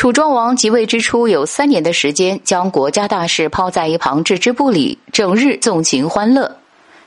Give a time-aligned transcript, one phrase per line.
[0.00, 6.56] 楚庄王即位之初有三年的时间，将国家大事抛在一旁，置之不理，整日纵情欢乐。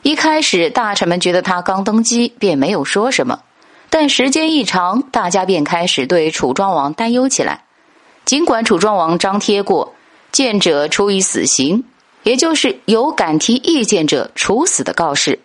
[0.03, 3.39] 一开始，大臣们觉得他刚登基，便没有说什么。
[3.89, 7.63] 但时间一长，大家便开始对楚庄王担忧起来。
[8.25, 9.95] 尽管楚庄王张贴过
[10.31, 11.83] “见者处以死刑”，
[12.21, 15.39] 也就是有敢提意见者处死的告示，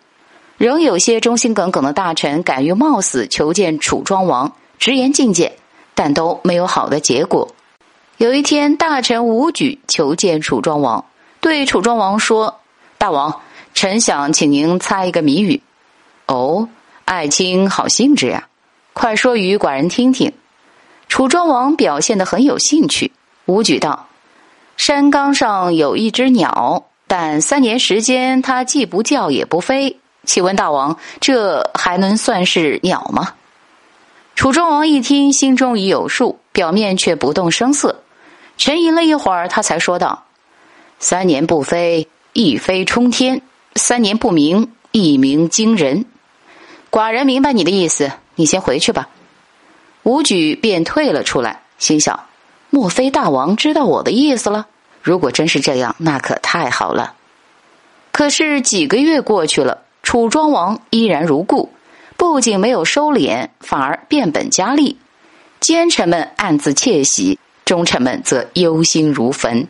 [0.59, 5.51] 仍有些忠心耿耿的大臣敢于冒死求见楚庄王，直言进谏。
[5.99, 7.49] 但都没有好的结果。
[8.19, 11.05] 有一天，大臣武举求见楚庄王，
[11.41, 12.61] 对楚庄王说
[12.99, 13.41] ：“大王，
[13.75, 15.61] 臣想请您猜一个谜语。”
[16.27, 16.69] 哦，
[17.05, 18.47] 爱卿好兴致呀，
[18.93, 20.33] 快说与寡人听听。
[21.09, 23.11] 楚庄王表现的很有兴趣。
[23.47, 24.07] 武举道
[24.79, 29.99] ：“山岗上有一只鸟，但三年时间它既不叫也不飞。
[30.25, 33.33] 请问大王，这还能算是鸟吗？”
[34.39, 38.05] 楚庄王一听，心中已有数，表面却不动声色。
[38.57, 40.27] 沉吟了一会儿，他才说道
[41.01, 43.41] ：“三年不飞，一飞冲天；
[43.75, 46.05] 三年不鸣，一鸣惊人。
[46.89, 49.09] 寡人明白你的意思，你先回去吧。”
[50.05, 52.21] 武举便退了出来，心想：
[52.71, 54.69] 莫非大王知道我的意思了？
[55.03, 57.15] 如果真是这样，那可太好了。
[58.13, 61.73] 可是几个月过去了，楚庄王依然如故。
[62.19, 64.99] 不仅没有收敛，反而变本加厉。
[65.61, 69.67] 奸臣们暗自窃喜，忠臣们则忧心如焚。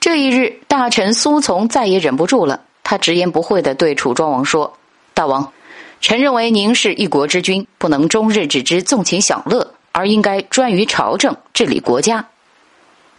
[0.00, 4.72] 这一日，大臣苏从再也忍不住了，他直言不讳的对楚庄王说
[5.12, 5.52] ：“大王，
[6.00, 12.24] 臣认为您是一国之君，不能终日只知纵情享乐，而应该专于朝政，治理国家。”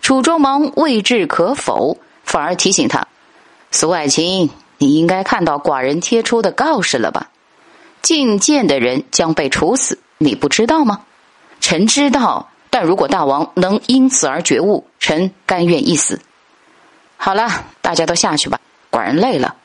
[0.01, 3.07] 楚庄王未置可否，反而提醒他
[3.69, 4.49] ：“苏爱卿，
[4.79, 7.29] 你应该看到寡人贴出的告示了吧？”
[8.07, 11.01] 进谏的人将被处死，你不知道吗？
[11.59, 16.21] 臣知道，但如果大王能因此而觉悟，臣甘愿一死。
[17.17, 19.57] 好了，大家都下去吧，寡人累了，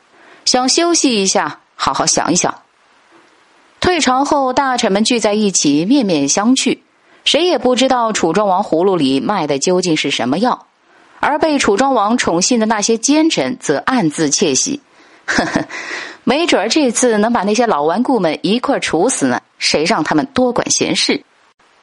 [0.45, 2.53] 想休息一下，好好想一想。
[3.78, 6.81] 退朝后，大臣们聚在一起，面面相觑，
[7.25, 10.66] 谁也不知道楚庄王葫芦里卖的究竟是什么药，
[11.21, 14.81] 而被楚庄王宠幸的那些奸臣则暗自窃喜，
[15.27, 15.65] 呵呵。
[16.25, 19.41] 没准儿这次能把那些老顽固们一块处死呢？
[19.59, 21.25] 谁让他们多管闲事？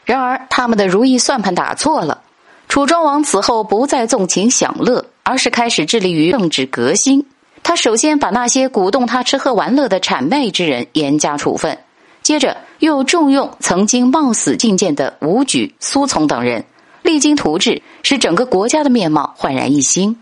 [0.06, 2.22] 然而他们的如意算盘打错了。
[2.70, 7.26] 楚庄王此后不再纵情享乐，而是开始致力于政治革新。
[7.64, 11.78] 他首先把那些鼓动他吃喝玩乐的谄媚之人严加处分，
[12.22, 16.64] 接着又重用曾经冒死进谏的武举、苏从等人，
[17.02, 20.16] 励精图治，使整个国家的面貌焕然一新。